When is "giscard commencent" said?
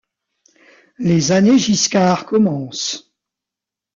1.59-3.13